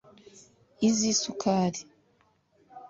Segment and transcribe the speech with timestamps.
[0.87, 1.81] iz’isukari